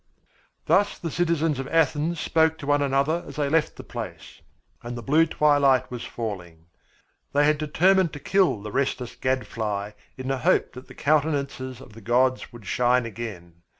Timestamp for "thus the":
0.65-1.11